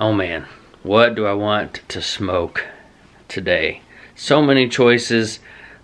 [0.00, 0.46] Oh man,
[0.82, 2.64] what do I want to smoke
[3.28, 3.82] today?
[4.14, 5.40] So many choices.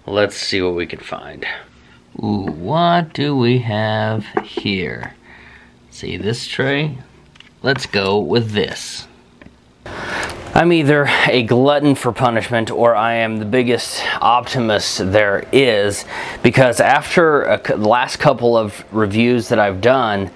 [0.07, 1.45] Let's see what we can find.
[2.19, 5.13] Ooh, what do we have here?
[5.91, 6.97] See this tray?
[7.63, 9.07] Let's go with this.
[10.57, 16.07] I'm either a glutton for punishment or I am the biggest optimist there is
[16.43, 20.30] because after the last couple of reviews that I've done,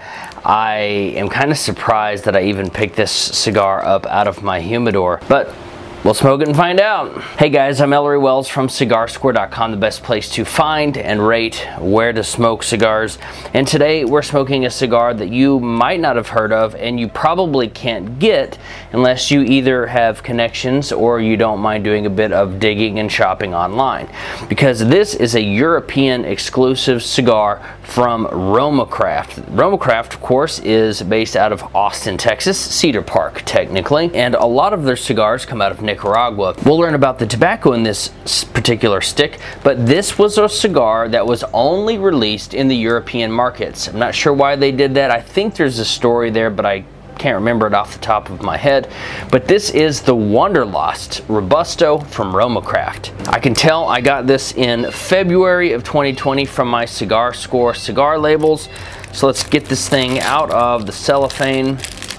[0.44, 4.60] I am kind of surprised that I even picked this cigar up out of my
[4.60, 5.22] humidor.
[5.26, 5.54] But
[6.02, 7.20] We'll smoke it and find out.
[7.38, 12.10] Hey guys, I'm Ellery Wells from CigarScore.com, the best place to find and rate where
[12.14, 13.18] to smoke cigars.
[13.52, 17.06] And today we're smoking a cigar that you might not have heard of and you
[17.06, 18.58] probably can't get
[18.92, 23.12] unless you either have connections or you don't mind doing a bit of digging and
[23.12, 24.08] shopping online.
[24.48, 29.42] Because this is a European exclusive cigar from Romacraft.
[29.50, 34.72] Romacraft, of course, is based out of Austin, Texas, Cedar Park, technically, and a lot
[34.72, 36.54] of their cigars come out of Nicaragua.
[36.64, 38.08] We'll learn about the tobacco in this
[38.54, 43.88] particular stick, but this was a cigar that was only released in the European markets.
[43.88, 45.10] I'm not sure why they did that.
[45.10, 46.84] I think there's a story there, but I
[47.20, 48.90] can't remember it off the top of my head,
[49.30, 53.28] but this is the Wunderlust Robusto from Romacraft.
[53.28, 58.18] I can tell I got this in February of 2020 from my Cigar Score cigar
[58.18, 58.70] labels.
[59.12, 61.76] So let's get this thing out of the cellophane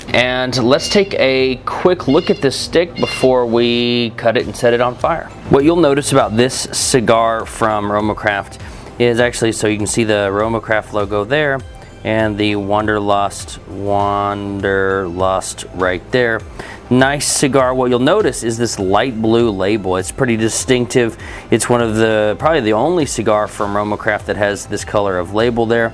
[0.09, 4.71] and let's take a quick look at this stick before we cut it and set
[4.71, 5.29] it on fire.
[5.49, 8.61] What you'll notice about this cigar from Romacraft
[8.99, 11.59] is actually, so you can see the Romacraft logo there,
[12.03, 16.41] and the Wunderlust, Wunderlust right there.
[16.89, 17.73] Nice cigar.
[17.73, 19.97] What you'll notice is this light blue label.
[19.97, 21.17] It's pretty distinctive.
[21.49, 25.33] It's one of the, probably the only cigar from Romacraft that has this color of
[25.33, 25.93] label there.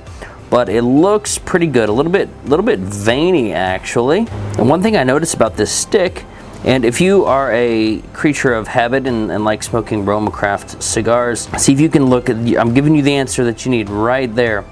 [0.50, 1.88] But it looks pretty good.
[1.88, 4.26] A little bit, little bit veiny actually.
[4.58, 6.24] And one thing I noticed about this stick
[6.64, 11.72] and if you are a creature of habit and, and, like smoking Romacraft cigars, see
[11.72, 14.64] if you can look at, I'm giving you the answer that you need right there.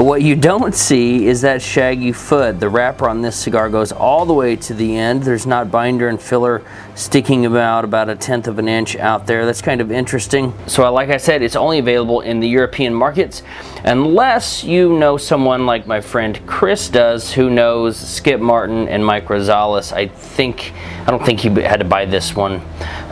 [0.00, 2.58] But what you don't see is that shaggy foot.
[2.58, 5.24] The wrapper on this cigar goes all the way to the end.
[5.24, 6.62] There's not binder and filler
[6.94, 9.44] sticking about about a tenth of an inch out there.
[9.44, 10.54] That's kind of interesting.
[10.66, 13.42] So like I said, it's only available in the European markets
[13.84, 19.26] unless you know someone like my friend Chris does who knows Skip Martin and Mike
[19.26, 19.92] Rosales.
[19.92, 20.72] I think,
[21.02, 22.62] I don't think he had to buy this one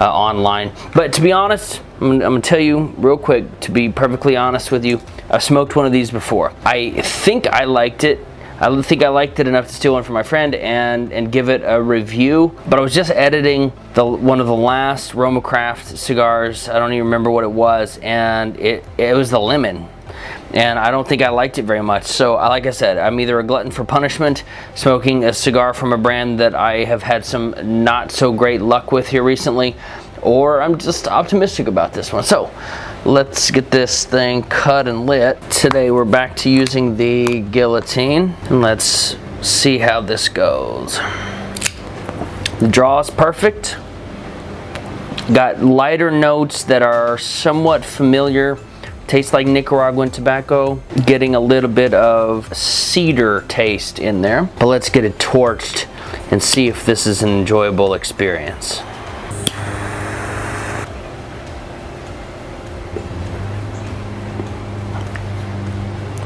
[0.01, 0.73] uh, online.
[0.95, 4.73] But to be honest, I'm, I'm gonna tell you real quick, to be perfectly honest
[4.73, 6.53] with you, I've smoked one of these before.
[6.65, 8.25] I think I liked it.
[8.61, 11.49] I think I liked it enough to steal one from my friend and, and give
[11.49, 12.59] it a review.
[12.67, 16.69] But I was just editing the one of the last Romacraft cigars.
[16.69, 19.89] I don't even remember what it was, and it it was the lemon.
[20.55, 22.05] And I don't think I liked it very much.
[22.05, 24.45] So, uh, like I said, I'm either a glutton for punishment,
[24.75, 28.91] smoking a cigar from a brand that I have had some not so great luck
[28.91, 29.77] with here recently,
[30.23, 32.25] or I'm just optimistic about this one.
[32.25, 32.51] So,
[33.09, 35.41] let's get this thing cut and lit.
[35.51, 40.99] Today we're back to using the guillotine and let's see how this goes.
[42.61, 43.79] The draw is perfect.
[45.33, 48.59] Got lighter notes that are somewhat familiar.
[49.07, 50.75] Tastes like Nicaraguan tobacco.
[51.07, 54.51] Getting a little bit of cedar taste in there.
[54.59, 55.87] But let's get it torched
[56.31, 58.83] and see if this is an enjoyable experience.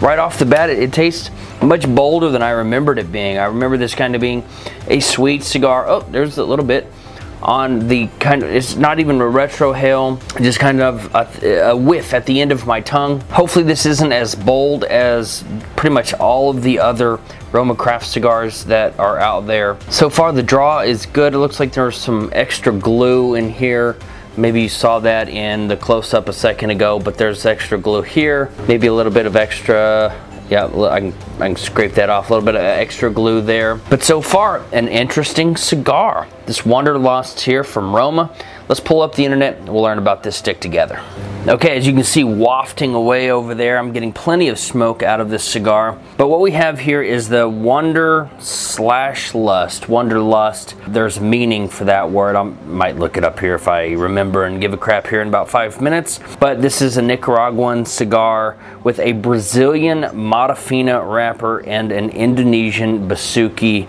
[0.02, 1.30] Right off the bat, it, it, tastes
[1.62, 3.38] much bolder than I remembered it being.
[3.38, 4.44] I remember this kind of being
[4.88, 5.88] a sweet cigar.
[5.88, 6.92] Oh, there's a little bit
[7.40, 12.14] on the kind of, it's not even a retrohale, just kind of a, a, whiff
[12.14, 13.20] at the end of my tongue.
[13.22, 15.44] Hopefully this isn't as bold as
[15.76, 17.18] pretty much all of the other
[17.50, 19.76] Roma Craft cigars that are out there.
[19.90, 21.34] So far the draw is good.
[21.34, 23.96] It looks like there's some extra glue in here.
[24.36, 28.50] Maybe you saw that in the close-up a second ago, but there's extra glue here.
[28.66, 31.12] Maybe a little bit of extra, yeah, I can,
[31.42, 33.74] I can scrape that off, a little bit of extra glue there.
[33.74, 36.28] But so far, an interesting cigar.
[36.46, 38.32] This Wunderlust here from Roma.
[38.68, 41.00] Let's pull up the internet we'll learn about this stick together.
[41.48, 45.20] Okay, as you can see wafting away over there, I'm getting plenty of smoke out
[45.20, 45.98] of this cigar.
[46.16, 50.74] But what we have here is the Wonder slash Lust, Wunderlust.
[50.86, 52.36] There's meaning for that word.
[52.36, 55.26] I might look it up here if I remember and give a crap here in
[55.26, 56.20] about five minutes.
[56.38, 63.08] But this is a Nicaraguan cigar with a Brazilian Mata Fina wrapper and an Indonesian
[63.08, 63.88] Besuki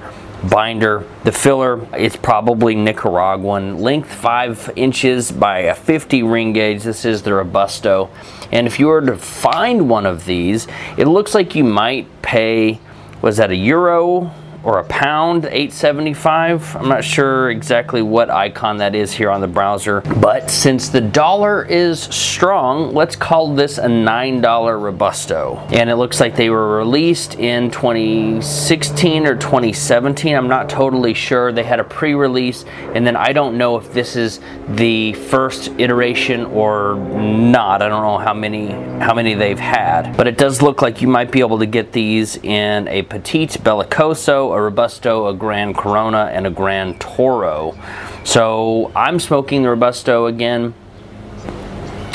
[0.49, 1.05] binder.
[1.25, 6.83] The filler is probably Nicaraguan, length 5 inches by a 50 ring gauge.
[6.83, 8.09] This is the Robusto.
[8.51, 10.67] And if you were to find one of these,
[10.97, 12.79] it looks like you might pay,
[13.21, 14.31] was that a euro
[14.63, 19.47] or a pound 875 i'm not sure exactly what icon that is here on the
[19.47, 25.57] browser but since the dollar is strong let's call this a nine dollar robusto.
[25.71, 31.51] And it looks like they were released in 2016 or 2017 i'm not totally sure.
[31.51, 34.39] They had a pre-release and then i don't know if this is
[34.69, 37.81] the first iteration or not.
[37.81, 41.07] I don't know how many how many they've had but it does look like you
[41.07, 46.29] might be able to get these in a petite bellicoso a Robusto, a Grand Corona,
[46.33, 47.77] and a Grand Toro.
[48.23, 50.73] So I'm smoking the Robusto again.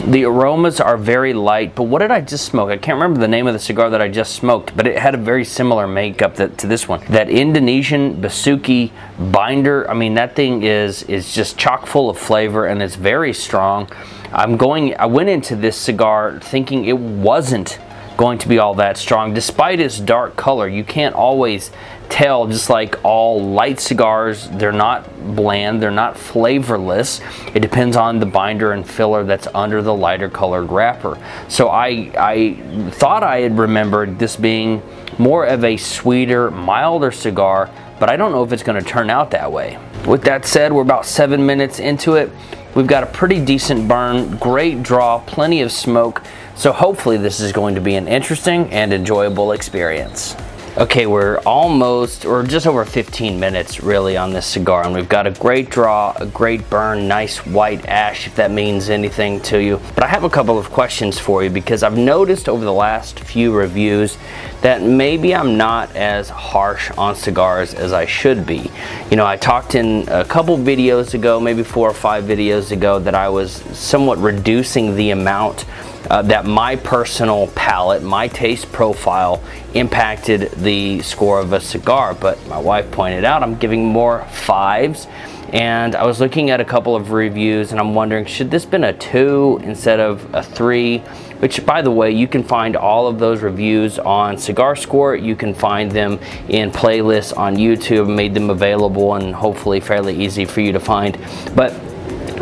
[0.07, 2.71] The aromas are very light, but what did I just smoke?
[2.71, 5.15] I can't remember the name of the cigar that I just smoked, but it had
[5.15, 7.05] a very similar makeup that, to this one.
[7.11, 8.93] That Indonesian Besuki
[9.33, 13.35] binder, I mean, that thing is, is just chock full of flavor and it's very
[13.35, 13.91] strong.
[14.33, 17.79] I'm going, I went into this cigar thinking it wasn't
[18.19, 19.33] going to be all that strong.
[19.33, 21.71] Despite its dark color, you can't always
[22.09, 27.21] tell, just like all light cigars, they're not bland, they're not flavorless.
[27.55, 31.17] It depends on the binder and filler that's under the lighter colored wrapper.
[31.49, 34.83] So I, I thought I had remembered this being
[35.17, 37.71] more of a sweeter, milder cigar,
[38.01, 39.79] but I don't know if it's going to turn out that way.
[40.07, 42.33] With that said, we're about seven minutes into it.
[42.75, 46.23] We've got a pretty decent burn, great draw, plenty of smoke.
[46.55, 50.37] So hopefully this is going to be an interesting and enjoyable experience.
[50.77, 55.27] Okay, we're almost, or just over 15 minutes really on this cigar, and we've got
[55.27, 59.81] a great draw, a great burn, nice white ash, if that means anything to you.
[59.97, 63.19] But I have a couple of questions for you because I've noticed over the last
[63.21, 64.19] few reviews
[64.61, 68.71] that maybe I'm not as harsh on cigars as I should be.
[69.11, 73.01] You know, I talked in a couple videos ago, maybe four or five videos ago,
[73.01, 75.65] that I was somewhat reducing the amount
[76.11, 79.43] uh, that my personal palate, my taste profile
[79.75, 82.15] impacted the score of a cigar.
[82.15, 85.07] But my wife pointed out I'm giving more fives.
[85.53, 88.85] And I was looking at a couple of reviews and I'm wondering, should this been
[88.85, 90.99] a two instead of a three?
[91.39, 95.17] Which, by the way, you can find all of those reviews on Cigar Score.
[95.17, 96.19] You can find them
[96.49, 101.17] in playlists on YouTube, made them available and hopefully fairly easy for you to find.
[101.55, 101.73] But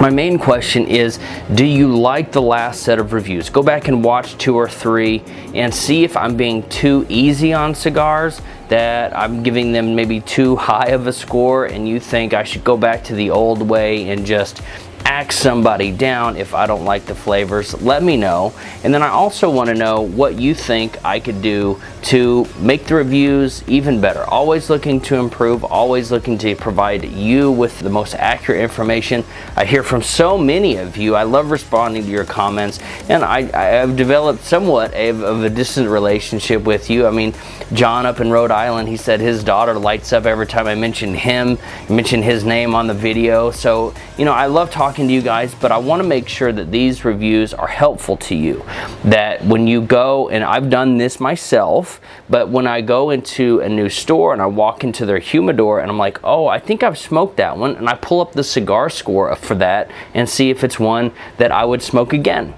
[0.01, 1.19] my main question is
[1.55, 3.51] do you like the last set of reviews?
[3.51, 5.23] Go back and watch two or three
[5.55, 10.57] and see if i'm being too easy on cigars that i'm giving them maybe too
[10.57, 14.09] high of a score and you think i should go back to the old way
[14.11, 14.61] and just
[15.07, 18.53] axe somebody down if I don't like the flavors, let me know.
[18.83, 22.87] And then I also want to know what you think I could do to make
[22.87, 24.25] the reviews even better.
[24.25, 29.25] Always looking to improve, always looking to provide you with the most accurate information.
[29.55, 31.15] I hear from so many of you.
[31.15, 35.51] I love responding to your comments, and I, I have developed somewhat of, of a
[35.51, 37.07] distant relationship with you.
[37.07, 37.33] I mean,
[37.73, 41.15] John up in Rhode Island, he said his daughter lights up every time I mention
[41.15, 41.59] him,
[41.89, 43.51] mention his name on the video.
[43.51, 46.27] So, you know, I love talking talking to you guys, but I want to make
[46.27, 48.65] sure that these reviews are helpful to you.
[49.05, 52.01] That when you go, and I've done this myself,
[52.31, 55.91] but when I go into a new store and I walk into their humidor and
[55.91, 58.89] I'm like, oh, I think I've smoked that one, and I pull up the cigar
[58.89, 62.55] score for that and see if it's one that I would smoke again.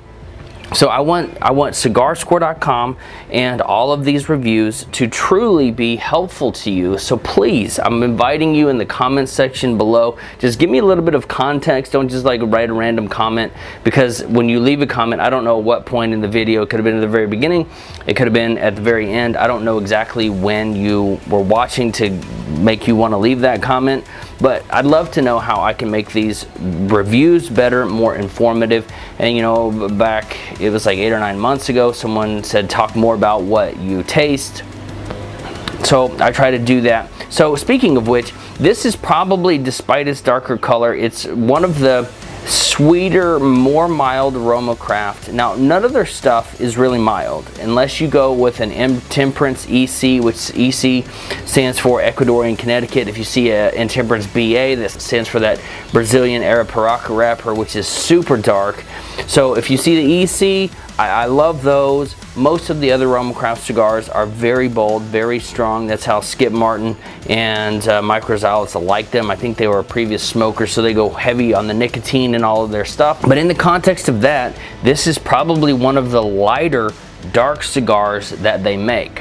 [0.74, 2.98] So I want I want cigarscore.com
[3.30, 6.98] and all of these reviews to truly be helpful to you.
[6.98, 10.18] So please, I'm inviting you in the comment section below.
[10.38, 11.92] Just give me a little bit of context.
[11.92, 13.50] Don't just like write a random comment
[13.82, 16.62] because when you leave a comment, I don't know what point in the video.
[16.62, 17.68] It could have been at the very beginning.
[18.06, 19.38] It could have been at the very end.
[19.38, 22.10] I don't know exactly when you were watching to
[22.58, 24.04] make you want to leave that comment.
[24.40, 28.90] But I'd love to know how I can make these reviews better, more informative.
[29.18, 32.94] And you know, back it was like eight or nine months ago, someone said talk
[32.94, 34.62] more about what you taste.
[35.84, 37.10] So I try to do that.
[37.30, 42.10] So speaking of which, this is probably, despite its darker color, it's one of the
[42.48, 45.32] sweeter, more mild a Roma Craft.
[45.32, 50.22] Now, none of their stuff is really mild unless you go with an Intemperance EC,
[50.22, 51.04] which EC
[51.46, 53.08] stands for Ecuadorian Connecticut.
[53.08, 55.60] If you see an Intemperance BA, that stands for that
[55.92, 58.84] Brazilian Arapiraca wrapper, which is super dark.
[59.26, 62.14] So if you see the EC, I, I love those.
[62.38, 65.88] Most of the other Roma Craft cigars are very bold, very strong.
[65.88, 66.96] That's how Skip Martin
[67.28, 69.28] and uh, Mike Rosales like them.
[69.28, 72.44] I think they were a previous smoker, so they go heavy on the nicotine and
[72.44, 73.20] all of their stuff.
[73.22, 76.92] But in the context of that, this is probably one of the lighter
[77.32, 79.20] dark cigars that they make.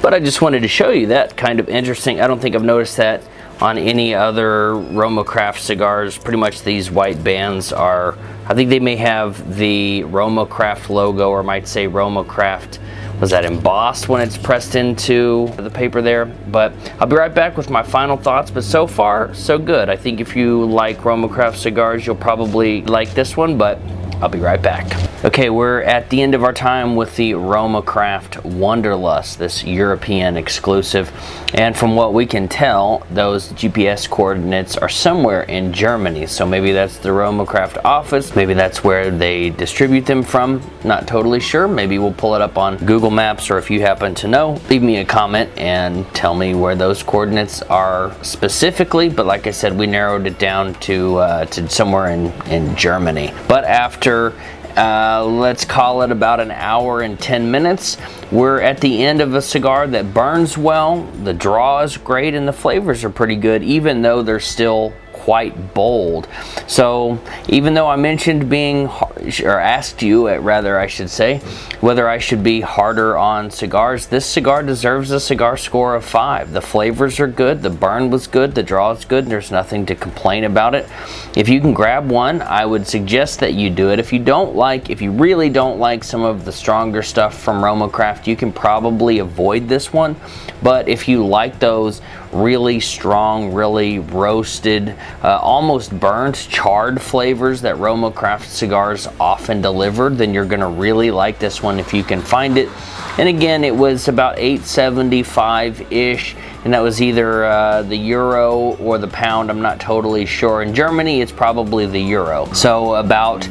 [0.02, 2.22] But I just wanted to show you that kind of interesting.
[2.22, 3.22] I don't think I've noticed that
[3.62, 6.18] on any other Romacraft cigars.
[6.18, 8.18] Pretty much these white bands are,
[8.48, 12.80] I think they may have the Romacraft logo or might say Romacraft
[13.20, 16.26] was that embossed when it's pressed into the paper there.
[16.26, 18.50] But I'll be right back with my final thoughts.
[18.50, 19.88] But so far, so good.
[19.88, 23.56] I think if you like Romacraft cigars, you'll probably like this one.
[23.56, 23.78] But
[24.20, 25.11] I'll be right back.
[25.24, 31.12] Okay, we're at the end of our time with the Romacraft Wunderlust, this European exclusive.
[31.54, 36.26] And from what we can tell, those GPS coordinates are somewhere in Germany.
[36.26, 40.60] So maybe that's the Romacraft office, maybe that's where they distribute them from.
[40.84, 41.68] Not totally sure.
[41.68, 44.82] Maybe we'll pull it up on Google Maps or if you happen to know, leave
[44.82, 49.08] me a comment and tell me where those coordinates are specifically.
[49.08, 53.32] But like I said, we narrowed it down to, uh, to somewhere in, in Germany.
[53.48, 54.34] But after
[54.78, 57.98] uh, let's call it about an hour and 10 minutes.
[58.32, 62.48] We're at the end of a cigar that burns well, the draw is great, and
[62.48, 66.28] the flavors are pretty good, even though they're still quite bold.
[66.66, 71.38] So even though I mentioned being, or asked you, uh, rather I should say,
[71.80, 76.54] whether I should be harder on cigars, this cigar deserves a cigar score of five.
[76.54, 79.96] The flavors are good, the burn was good, the draw is good, there's nothing to
[79.96, 80.90] complain about it.
[81.36, 84.00] If you can grab one, I would suggest that you do it.
[84.00, 87.62] If you don't like, if you really don't like some of the stronger stuff from
[87.62, 90.16] Romacraft, you can probably avoid this one.
[90.64, 92.02] But if you like those
[92.32, 100.10] really strong, really roasted, uh, almost burnt, charred flavors that Roma Craft cigars often deliver,
[100.10, 102.70] then you're going to really like this one if you can find it.
[103.18, 108.98] And again, it was about 875 ish, and that was either uh, the euro or
[108.98, 109.50] the pound.
[109.50, 110.62] I'm not totally sure.
[110.62, 112.52] In Germany, it's probably the euro.
[112.54, 113.48] So about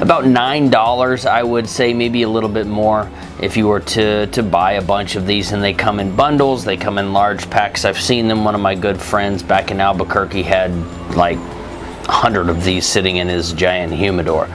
[0.00, 3.08] about nine dollars, I would say, maybe a little bit more
[3.44, 5.52] if you were to to buy a bunch of these.
[5.52, 6.64] And they come in bundles.
[6.64, 7.84] They come in large packs.
[7.84, 8.42] I've seen them.
[8.44, 10.72] One of my good friends back in Albuquerque had
[11.14, 11.38] like
[12.06, 14.48] 100 of these sitting in his giant humidor.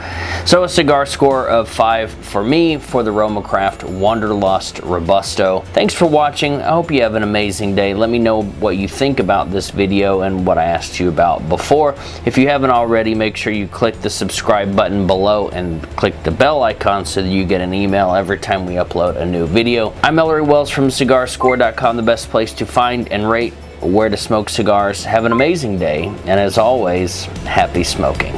[0.46, 5.62] So a cigar score of 5 for me for the Roma Craft Wunderlust Robusto.
[5.74, 6.62] Thanks for watching.
[6.62, 7.94] I hope you have an amazing day.
[7.94, 11.48] Let me know what you think about this video and what I asked you about
[11.50, 11.96] before.
[12.25, 16.32] If you haven't already, make sure you click the subscribe button below and click the
[16.32, 19.94] bell icon so that you get an email every time we upload a new video.
[20.03, 24.50] I'm Ellery Wells from CigarScore.com, the best place to find and rate where to smoke
[24.50, 25.04] cigars.
[25.04, 28.34] Have an amazing day, and as always, happy smoking.